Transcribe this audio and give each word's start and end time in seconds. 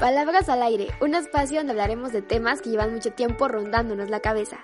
Palabras 0.00 0.50
al 0.50 0.60
aire, 0.60 0.88
un 1.00 1.14
espacio 1.14 1.56
donde 1.56 1.72
hablaremos 1.72 2.12
de 2.12 2.20
temas 2.20 2.60
que 2.60 2.68
llevan 2.68 2.92
mucho 2.92 3.12
tiempo 3.12 3.48
rondándonos 3.48 4.10
la 4.10 4.20
cabeza. 4.20 4.58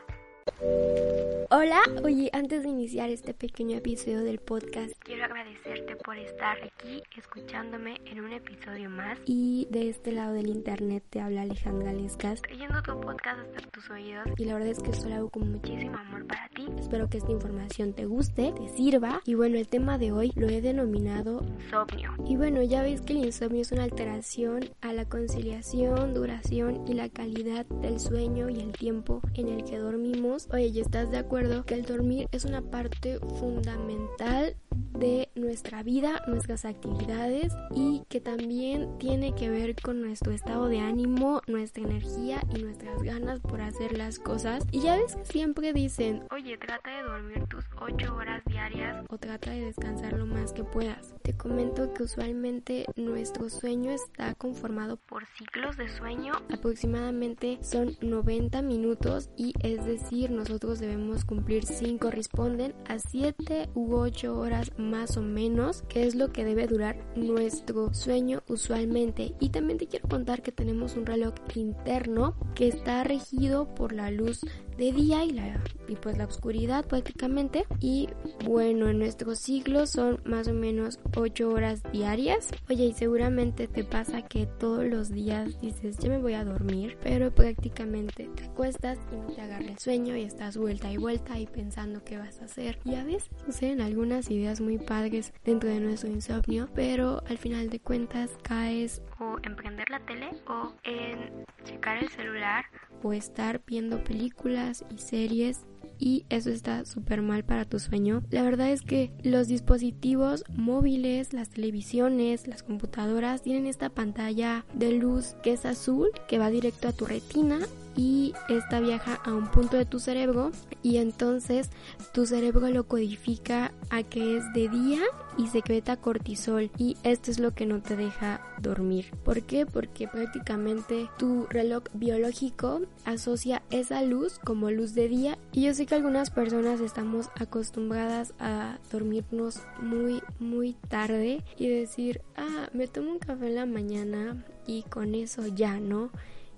Hola, 1.55 1.83
oye, 2.03 2.31
antes 2.33 2.63
de 2.63 2.71
iniciar 2.71 3.11
este 3.11 3.35
pequeño 3.35 3.77
episodio 3.77 4.25
del 4.25 4.39
podcast, 4.39 4.95
quiero 5.01 5.27
agradecerte 5.27 5.97
por 5.97 6.17
estar 6.17 6.57
aquí 6.57 7.03
escuchándome 7.15 8.01
en 8.07 8.21
un 8.21 8.33
episodio 8.33 8.89
más. 8.89 9.19
Y 9.27 9.69
de 9.71 9.91
este 9.91 10.13
lado 10.13 10.33
del 10.33 10.49
internet 10.49 11.05
te 11.11 11.21
habla 11.21 11.43
Alejandra 11.43 11.93
Lescas, 11.93 12.41
trayendo 12.41 12.81
tu 12.81 12.99
podcast 12.99 13.41
hasta 13.41 13.71
tus 13.71 13.91
oídos. 13.91 14.29
Y 14.39 14.47
la 14.47 14.55
verdad 14.55 14.71
es 14.71 14.79
que 14.79 14.93
esto 14.93 15.11
lo 15.11 15.15
hago 15.15 15.29
con 15.29 15.53
muchísimo 15.53 15.95
amor 15.99 16.27
para 16.27 16.49
ti. 16.49 16.69
Espero 16.79 17.11
que 17.11 17.19
esta 17.19 17.33
información 17.33 17.93
te 17.93 18.07
guste, 18.07 18.55
te 18.57 18.69
sirva. 18.69 19.21
Y 19.27 19.35
bueno, 19.35 19.59
el 19.59 19.69
tema 19.69 19.99
de 19.99 20.11
hoy 20.11 20.33
lo 20.35 20.49
he 20.49 20.63
denominado 20.63 21.45
insomnio. 21.65 22.15
Y 22.27 22.37
bueno, 22.37 22.63
ya 22.63 22.81
veis 22.81 23.03
que 23.03 23.13
el 23.13 23.27
insomnio 23.27 23.61
es 23.61 23.73
una 23.73 23.85
alteración 23.85 24.71
a 24.81 24.95
la 24.95 25.05
conciliación, 25.07 26.15
duración 26.15 26.89
y 26.89 26.95
la 26.95 27.11
calidad 27.11 27.67
del 27.67 28.01
sueño 28.01 28.49
y 28.49 28.59
el 28.59 28.73
tiempo 28.73 29.21
en 29.35 29.49
el 29.49 29.65
que 29.65 29.77
dormimos. 29.77 30.49
Oye, 30.51 30.69
¿y 30.69 30.81
estás 30.81 31.11
de 31.11 31.19
acuerdo? 31.19 31.42
Que 31.43 31.75
el 31.75 31.85
dormir 31.85 32.29
es 32.31 32.45
una 32.45 32.63
parte 32.63 33.19
fundamental 33.41 34.55
de 34.97 35.29
nuestra 35.53 35.83
vida, 35.83 36.23
nuestras 36.29 36.65
actividades 36.65 37.53
y 37.75 38.05
que 38.09 38.23
también 38.23 38.97
tiene 38.99 39.35
que 39.35 39.51
ver 39.51 39.77
con 39.77 40.01
nuestro 40.01 40.33
estado 40.33 40.69
de 40.69 40.81
ánimo, 40.81 41.43
nuestra 41.47 41.83
energía 41.83 42.41
y 42.55 42.63
nuestras 42.63 43.03
ganas 43.03 43.41
por 43.41 43.61
hacer 43.61 43.99
las 43.99 44.19
cosas. 44.19 44.65
Y 44.71 44.81
ya 44.81 44.97
ves 44.97 45.15
que 45.15 45.25
siempre 45.27 45.75
dicen, 45.75 46.23
oye, 46.31 46.57
trata 46.57 46.91
de 46.91 47.03
dormir 47.03 47.45
tus 47.49 47.67
8 47.79 48.15
horas 48.15 48.43
diarias 48.47 49.05
o 49.11 49.19
trata 49.19 49.51
de 49.51 49.67
descansar 49.67 50.15
lo 50.15 50.25
más 50.25 50.55
que 50.55 50.65
puedas. 50.65 51.15
Te 51.23 51.37
comento 51.37 51.93
que 51.93 52.05
usualmente 52.05 52.87
nuestro 52.97 53.51
sueño 53.51 53.91
está 53.91 54.35
conformado 54.35 54.97
por 54.97 55.27
ciclos 55.37 55.77
de 55.77 55.87
sueño, 55.89 56.33
aproximadamente 56.51 57.59
son 57.61 57.95
90 58.01 58.63
minutos 58.63 59.29
y 59.37 59.53
es 59.61 59.85
decir, 59.85 60.31
nosotros 60.31 60.81
debemos 60.81 61.27
cumplir 61.27 61.67
5 61.67 61.99
corresponden 62.03 62.75
a 62.89 62.99
7 62.99 63.69
u 63.75 63.95
8 63.95 64.39
horas 64.39 64.73
más 64.77 65.17
o 65.17 65.23
menos, 65.23 65.42
que 65.89 66.07
es 66.07 66.15
lo 66.15 66.31
que 66.31 66.45
debe 66.45 66.69
durar 66.69 66.97
nuestro 67.17 67.93
sueño 67.93 68.43
usualmente. 68.49 69.35
Y 69.41 69.49
también 69.49 69.79
te 69.79 69.89
quiero 69.89 70.09
contar 70.09 70.41
que 70.41 70.53
tenemos 70.53 70.97
un 70.97 71.05
reloj 71.05 71.35
interno 71.55 72.37
que 72.55 72.69
está 72.69 73.03
regido 73.03 73.75
por 73.75 73.93
la 73.93 74.11
luz 74.13 74.43
de 74.83 74.91
día 74.91 75.25
y, 75.25 75.31
la, 75.31 75.61
y 75.87 75.95
pues 75.95 76.19
la 76.19 76.25
oscuridad 76.25 76.85
prácticamente. 76.85 77.67
Y 77.79 78.09
bueno, 78.45 78.89
en 78.89 78.99
nuestro 78.99 79.37
ciclo 79.37 79.87
son 79.87 80.21
más 80.25 80.49
o 80.49 80.53
menos 80.53 80.99
8 81.17 81.49
horas 81.49 81.83
diarias. 81.93 82.51
Oye, 82.69 82.87
y 82.87 82.93
seguramente 82.93 83.69
te 83.69 83.85
pasa 83.85 84.23
que 84.23 84.47
todos 84.47 84.85
los 84.85 85.11
días 85.11 85.61
dices, 85.61 85.99
ya 85.99 86.09
me 86.09 86.19
voy 86.19 86.35
a 86.35 86.45
dormir, 86.45 86.99
pero 87.01 87.33
prácticamente 87.33 88.29
te 88.35 88.45
acuestas 88.45 88.99
y 89.13 89.17
no 89.17 89.27
te 89.29 89.41
agarra 89.41 89.67
el 89.67 89.79
sueño 89.79 90.17
y 90.17 90.23
estás 90.23 90.57
vuelta 90.57 90.91
y 90.91 90.97
vuelta 90.97 91.39
y 91.39 91.47
pensando 91.47 92.03
qué 92.03 92.19
vas 92.19 92.41
a 92.41 92.47
hacer. 92.47 92.81
Y 92.85 92.97
a 92.97 93.05
veces 93.05 93.31
suceden 93.47 93.81
algunas 93.83 94.31
ideas 94.33 94.61
muy 94.61 94.79
padres 94.79 95.33
dentro 95.45 95.69
de 95.69 95.79
nuestro 95.79 96.11
insomnio, 96.11 96.69
pero 96.75 97.23
al 97.29 97.39
final 97.39 97.71
de 97.71 97.79
cuentas 97.79 98.37
caes 98.43 99.01
o 99.21 99.37
en 99.45 99.55
prender 99.55 99.89
la 99.91 100.01
tele 100.01 100.31
o 100.49 100.73
en 100.83 101.45
checar 101.65 102.03
el 102.03 102.09
celular 102.09 102.65
o 103.05 103.13
estar 103.13 103.61
viendo 103.67 104.03
películas 104.03 104.72
y 104.91 104.99
series 104.99 105.61
y 105.99 106.25
eso 106.31 106.51
está 106.51 106.85
súper 106.85 107.23
mal 107.23 107.45
para 107.45 107.65
tu 107.65 107.79
sueño. 107.79 108.25
La 108.31 108.43
verdad 108.43 108.71
es 108.71 108.83
que 108.83 109.13
los 109.23 109.47
dispositivos 109.47 110.45
móviles, 110.57 111.33
las 111.33 111.51
televisiones, 111.51 112.49
las 112.49 112.65
computadoras 112.65 113.43
tienen 113.43 113.67
esta 113.67 113.89
pantalla 113.89 114.65
de 114.75 114.93
luz 114.93 115.37
que 115.45 115.53
es 115.53 115.65
azul 115.65 116.11
que 116.27 116.39
va 116.39 116.51
directo 116.51 116.89
a 116.89 116.93
tu 116.93 117.07
retina 117.07 117.61
y 117.97 118.35
esta 118.49 118.81
viaja 118.81 119.15
a 119.25 119.33
un 119.33 119.51
punto 119.51 119.77
de 119.77 119.85
tu 119.85 119.99
cerebro 119.99 120.53
y 120.83 120.97
entonces 120.97 121.71
tu 122.13 122.27
cerebro 122.27 122.69
lo 122.69 122.85
codifica 122.85 123.73
a 123.91 124.03
que 124.03 124.37
es 124.37 124.45
de 124.53 124.69
día 124.69 125.01
y 125.39 125.49
secreta 125.49 125.97
cortisol 125.97 126.71
y 126.77 126.97
esto 127.03 127.31
es 127.31 127.39
lo 127.39 127.55
que 127.55 127.67
no 127.67 127.81
te 127.81 127.97
deja 127.97 128.41
dormir. 128.61 129.07
¿Por 129.25 129.43
qué? 129.43 129.67
Porque 129.67 130.09
prácticamente 130.09 131.09
tu 131.19 131.47
reloj 131.49 131.85
biológico 131.95 132.83
asocia 133.05 133.63
esa 133.71 134.03
luz 134.03 134.39
como 134.39 134.71
luz 134.71 134.95
de 134.95 135.09
día 135.09 135.39
y 135.53 135.63
yo 135.63 135.75
sé 135.75 135.87
que 135.87 135.95
algunas 135.95 136.31
personas 136.31 136.81
estamos 136.81 137.31
acostumbradas 137.39 138.35
a 138.39 138.79
dormirnos 138.91 139.61
muy 139.81 140.23
muy 140.39 140.75
tarde 140.89 141.45
y 141.57 141.69
decir, 141.69 142.21
ah, 142.37 142.69
me 142.73 142.89
tomo 142.89 143.13
un 143.13 143.19
café 143.19 143.47
en 143.49 143.55
la 143.57 143.67
mañana 143.67 144.45
y 144.67 144.83
con 144.83 145.15
eso 145.15 145.47
ya, 145.47 145.81
¿no? 145.81 146.11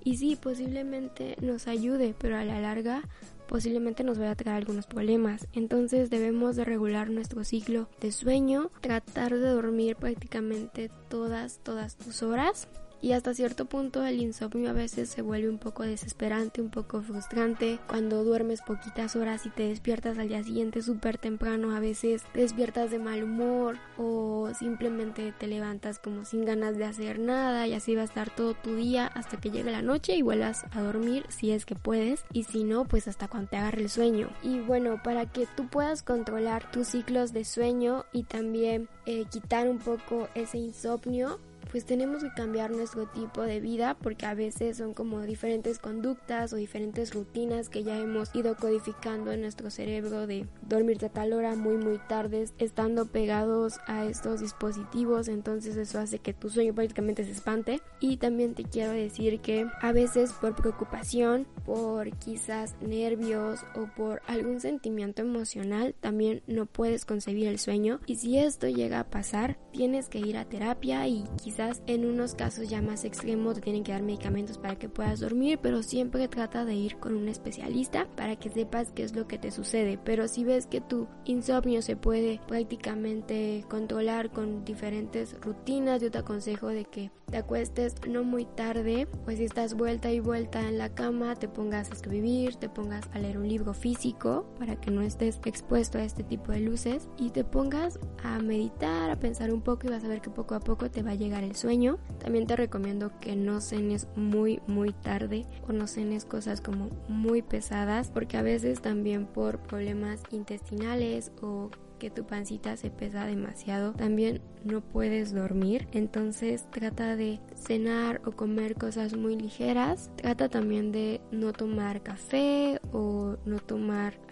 Y 0.04 0.18
sí, 0.18 0.36
posiblemente 0.36 1.36
nos 1.40 1.66
ayude, 1.66 2.14
pero 2.18 2.36
a 2.36 2.44
la 2.44 2.60
larga 2.60 3.02
posiblemente 3.48 4.04
nos 4.04 4.18
vaya 4.18 4.32
a 4.32 4.36
traer 4.36 4.58
algunos 4.58 4.86
problemas. 4.86 5.48
Entonces 5.52 6.10
debemos 6.10 6.56
de 6.56 6.64
regular 6.64 7.10
nuestro 7.10 7.44
ciclo 7.44 7.88
de 8.00 8.12
sueño, 8.12 8.70
tratar 8.80 9.34
de 9.34 9.48
dormir 9.48 9.96
prácticamente 9.96 10.90
todas, 11.08 11.60
todas 11.62 11.96
tus 11.96 12.22
horas 12.22 12.68
y 13.04 13.12
hasta 13.12 13.34
cierto 13.34 13.66
punto 13.66 14.02
el 14.02 14.18
insomnio 14.18 14.70
a 14.70 14.72
veces 14.72 15.10
se 15.10 15.20
vuelve 15.20 15.50
un 15.50 15.58
poco 15.58 15.82
desesperante, 15.82 16.62
un 16.62 16.70
poco 16.70 17.02
frustrante. 17.02 17.78
Cuando 17.86 18.24
duermes 18.24 18.62
poquitas 18.62 19.14
horas 19.14 19.44
y 19.44 19.50
te 19.50 19.68
despiertas 19.68 20.16
al 20.16 20.28
día 20.28 20.42
siguiente 20.42 20.80
súper 20.80 21.18
temprano, 21.18 21.76
a 21.76 21.80
veces 21.80 22.22
te 22.32 22.40
despiertas 22.40 22.90
de 22.90 22.98
mal 22.98 23.22
humor 23.22 23.76
o 23.98 24.48
simplemente 24.58 25.34
te 25.38 25.46
levantas 25.46 25.98
como 25.98 26.24
sin 26.24 26.46
ganas 26.46 26.78
de 26.78 26.86
hacer 26.86 27.18
nada 27.18 27.66
y 27.66 27.74
así 27.74 27.94
va 27.94 28.00
a 28.00 28.06
estar 28.06 28.34
todo 28.34 28.54
tu 28.54 28.74
día 28.74 29.06
hasta 29.06 29.38
que 29.38 29.50
llegue 29.50 29.70
la 29.70 29.82
noche 29.82 30.16
y 30.16 30.22
vuelvas 30.22 30.64
a 30.70 30.80
dormir 30.80 31.26
si 31.28 31.50
es 31.50 31.66
que 31.66 31.74
puedes 31.74 32.24
y 32.32 32.44
si 32.44 32.64
no, 32.64 32.86
pues 32.86 33.06
hasta 33.06 33.28
cuando 33.28 33.50
te 33.50 33.58
agarre 33.58 33.82
el 33.82 33.90
sueño. 33.90 34.30
Y 34.42 34.60
bueno, 34.60 35.02
para 35.04 35.30
que 35.30 35.46
tú 35.54 35.68
puedas 35.68 36.02
controlar 36.02 36.70
tus 36.70 36.86
ciclos 36.86 37.34
de 37.34 37.44
sueño 37.44 38.06
y 38.14 38.22
también 38.22 38.88
eh, 39.04 39.26
quitar 39.30 39.68
un 39.68 39.78
poco 39.78 40.30
ese 40.34 40.56
insomnio, 40.56 41.38
pues 41.74 41.86
tenemos 41.86 42.22
que 42.22 42.30
cambiar 42.30 42.70
nuestro 42.70 43.06
tipo 43.06 43.42
de 43.42 43.58
vida 43.58 43.96
porque 44.00 44.26
a 44.26 44.34
veces 44.34 44.76
son 44.76 44.94
como 44.94 45.22
diferentes 45.22 45.80
conductas 45.80 46.52
o 46.52 46.56
diferentes 46.56 47.12
rutinas 47.12 47.68
que 47.68 47.82
ya 47.82 47.98
hemos 47.98 48.32
ido 48.32 48.54
codificando 48.54 49.32
en 49.32 49.40
nuestro 49.40 49.70
cerebro 49.70 50.28
de 50.28 50.46
dormirte 50.62 51.06
a 51.06 51.08
tal 51.08 51.32
hora 51.32 51.56
muy 51.56 51.76
muy 51.76 51.98
tarde 51.98 52.46
estando 52.58 53.06
pegados 53.06 53.80
a 53.88 54.04
estos 54.04 54.40
dispositivos. 54.40 55.26
Entonces 55.26 55.76
eso 55.76 55.98
hace 55.98 56.20
que 56.20 56.32
tu 56.32 56.48
sueño 56.48 56.76
prácticamente 56.76 57.24
se 57.24 57.32
espante. 57.32 57.80
Y 57.98 58.18
también 58.18 58.54
te 58.54 58.62
quiero 58.62 58.92
decir 58.92 59.40
que 59.40 59.66
a 59.80 59.90
veces 59.90 60.32
por 60.32 60.54
preocupación 60.54 61.44
por 61.66 62.16
quizás 62.18 62.76
nervios 62.82 63.64
o 63.74 63.88
por 63.96 64.22
algún 64.28 64.60
sentimiento 64.60 65.22
emocional 65.22 65.96
también 65.98 66.40
no 66.46 66.66
puedes 66.66 67.04
concebir 67.04 67.48
el 67.48 67.58
sueño. 67.58 67.98
Y 68.06 68.14
si 68.14 68.38
esto 68.38 68.68
llega 68.68 69.00
a 69.00 69.10
pasar 69.10 69.56
tienes 69.74 70.08
que 70.08 70.20
ir 70.20 70.36
a 70.36 70.44
terapia 70.44 71.06
y 71.08 71.24
quizás 71.42 71.82
en 71.88 72.06
unos 72.06 72.36
casos 72.36 72.68
ya 72.68 72.80
más 72.80 73.04
extremos 73.04 73.56
te 73.56 73.60
tienen 73.60 73.82
que 73.82 73.90
dar 73.90 74.02
medicamentos 74.02 74.56
para 74.56 74.76
que 74.76 74.88
puedas 74.88 75.18
dormir, 75.18 75.58
pero 75.60 75.82
siempre 75.82 76.28
trata 76.28 76.64
de 76.64 76.74
ir 76.74 76.96
con 76.98 77.16
un 77.16 77.28
especialista 77.28 78.06
para 78.14 78.36
que 78.36 78.50
sepas 78.50 78.92
qué 78.92 79.02
es 79.02 79.16
lo 79.16 79.26
que 79.26 79.36
te 79.36 79.50
sucede. 79.50 79.98
Pero 80.02 80.28
si 80.28 80.44
ves 80.44 80.66
que 80.66 80.80
tu 80.80 81.08
insomnio 81.24 81.82
se 81.82 81.96
puede 81.96 82.40
prácticamente 82.46 83.64
controlar 83.68 84.30
con 84.30 84.64
diferentes 84.64 85.34
rutinas, 85.40 86.00
yo 86.00 86.10
te 86.10 86.18
aconsejo 86.18 86.68
de 86.68 86.84
que 86.84 87.10
te 87.30 87.38
acuestes 87.38 87.96
no 88.08 88.22
muy 88.22 88.44
tarde, 88.44 89.08
pues 89.24 89.38
si 89.38 89.44
estás 89.44 89.74
vuelta 89.74 90.12
y 90.12 90.20
vuelta 90.20 90.60
en 90.68 90.78
la 90.78 90.94
cama, 90.94 91.34
te 91.34 91.48
pongas 91.48 91.90
a 91.90 91.94
escribir, 91.94 92.54
te 92.56 92.68
pongas 92.68 93.08
a 93.12 93.18
leer 93.18 93.38
un 93.38 93.48
libro 93.48 93.74
físico 93.74 94.46
para 94.58 94.76
que 94.76 94.92
no 94.92 95.00
estés 95.02 95.40
expuesto 95.44 95.98
a 95.98 96.04
este 96.04 96.22
tipo 96.22 96.52
de 96.52 96.60
luces 96.60 97.08
y 97.18 97.30
te 97.30 97.42
pongas 97.42 97.98
a 98.22 98.38
meditar, 98.38 99.10
a 99.10 99.18
pensar 99.18 99.52
un 99.52 99.62
poco 99.64 99.86
y 99.86 99.90
vas 99.90 100.04
a 100.04 100.08
ver 100.08 100.20
que 100.20 100.30
poco 100.30 100.54
a 100.54 100.60
poco 100.60 100.90
te 100.90 101.02
va 101.02 101.12
a 101.12 101.16
llegar 101.16 101.42
el 101.42 101.56
sueño. 101.56 101.98
También 102.18 102.46
te 102.46 102.54
recomiendo 102.54 103.10
que 103.20 103.34
no 103.34 103.60
cenes 103.60 104.06
muy 104.14 104.60
muy 104.66 104.92
tarde 104.92 105.46
o 105.66 105.72
no 105.72 105.86
cenes 105.86 106.24
cosas 106.24 106.60
como 106.60 106.90
muy 107.08 107.42
pesadas 107.42 108.10
porque 108.10 108.36
a 108.36 108.42
veces 108.42 108.80
también 108.80 109.26
por 109.26 109.58
problemas 109.58 110.20
intestinales 110.30 111.32
o 111.40 111.70
que 111.98 112.10
tu 112.10 112.24
pancita 112.24 112.76
se 112.76 112.90
pesa 112.90 113.24
demasiado, 113.24 113.92
también 113.92 114.42
no 114.64 114.80
puedes 114.80 115.32
dormir. 115.32 115.88
Entonces 115.92 116.68
trata 116.70 117.16
de 117.16 117.40
cenar 117.54 118.20
o 118.24 118.32
comer 118.32 118.74
cosas 118.74 119.16
muy 119.16 119.36
ligeras. 119.36 120.10
Trata 120.16 120.48
también 120.48 120.92
de 120.92 121.20
no 121.30 121.52
tomar 121.52 122.02
café 122.02 122.80
o 122.92 123.36
no 123.44 123.58
tomar 123.58 123.83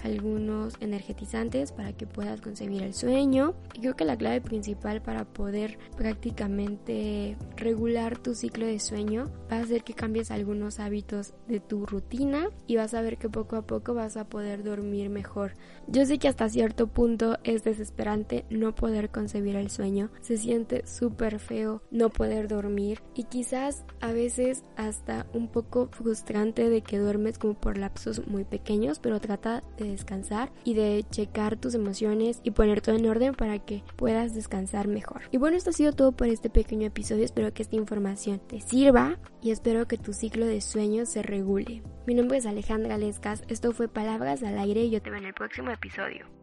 algunos 0.02 0.74
energetizantes 0.80 1.72
para 1.72 1.92
que 1.92 2.06
puedas 2.06 2.40
concebir 2.40 2.82
el 2.82 2.94
sueño. 2.94 3.54
Y 3.74 3.80
creo 3.80 3.96
que 3.96 4.04
la 4.04 4.16
clave 4.16 4.40
principal 4.40 5.00
para 5.00 5.24
poder 5.24 5.78
prácticamente 5.96 7.36
regular 7.56 8.18
tu 8.18 8.34
ciclo 8.34 8.66
de 8.66 8.78
sueño 8.78 9.30
va 9.50 9.58
a 9.58 9.66
ser 9.66 9.84
que 9.84 9.94
cambies 9.94 10.30
algunos 10.30 10.80
hábitos 10.80 11.34
de 11.48 11.60
tu 11.60 11.86
rutina 11.86 12.48
y 12.66 12.76
vas 12.76 12.94
a 12.94 13.02
ver 13.02 13.18
que 13.18 13.28
poco 13.28 13.56
a 13.56 13.66
poco 13.66 13.94
vas 13.94 14.16
a 14.16 14.28
poder 14.28 14.62
dormir 14.62 15.08
mejor. 15.08 15.54
Yo 15.86 16.04
sé 16.04 16.18
que 16.18 16.28
hasta 16.28 16.48
cierto 16.48 16.86
punto 16.86 17.38
es 17.44 17.64
desesperante 17.64 18.44
no 18.50 18.74
poder 18.74 19.10
concebir 19.10 19.56
el 19.56 19.70
sueño, 19.70 20.10
se 20.20 20.36
siente 20.36 20.86
súper 20.86 21.38
feo 21.38 21.82
no 21.90 22.10
poder 22.10 22.48
dormir 22.48 23.02
y 23.14 23.24
quizás 23.24 23.84
a 24.00 24.12
veces 24.12 24.62
hasta 24.76 25.26
un 25.32 25.48
poco 25.48 25.88
frustrante 25.92 26.68
de 26.68 26.82
que 26.82 26.98
duermes 26.98 27.38
como 27.38 27.54
por 27.54 27.78
lapsos 27.78 28.26
muy 28.26 28.44
pequeños, 28.44 28.98
pero 28.98 29.20
trata 29.20 29.61
de 29.78 29.90
descansar 29.90 30.52
y 30.64 30.74
de 30.74 31.04
checar 31.10 31.56
tus 31.56 31.74
emociones 31.74 32.40
y 32.42 32.50
poner 32.52 32.80
todo 32.80 32.96
en 32.96 33.06
orden 33.06 33.34
para 33.34 33.58
que 33.58 33.82
puedas 33.96 34.34
descansar 34.34 34.88
mejor. 34.88 35.22
Y 35.30 35.38
bueno, 35.38 35.56
esto 35.56 35.70
ha 35.70 35.74
sido 35.74 35.92
todo 35.92 36.12
por 36.12 36.28
este 36.28 36.50
pequeño 36.50 36.86
episodio, 36.86 37.24
espero 37.24 37.52
que 37.52 37.62
esta 37.62 37.76
información 37.76 38.40
te 38.46 38.60
sirva 38.60 39.18
y 39.40 39.50
espero 39.50 39.86
que 39.88 39.98
tu 39.98 40.12
ciclo 40.12 40.46
de 40.46 40.60
sueño 40.60 41.06
se 41.06 41.22
regule. 41.22 41.82
Mi 42.06 42.14
nombre 42.14 42.38
es 42.38 42.46
Alejandra 42.46 42.98
Lescas, 42.98 43.44
esto 43.48 43.72
fue 43.72 43.88
Palabras 43.88 44.42
al 44.42 44.58
Aire 44.58 44.84
y 44.84 44.90
yo 44.90 45.02
te 45.02 45.10
veo 45.10 45.18
en 45.18 45.26
el 45.26 45.34
próximo 45.34 45.70
episodio. 45.70 46.41